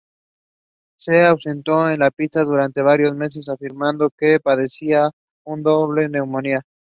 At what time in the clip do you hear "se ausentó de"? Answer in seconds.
0.97-1.95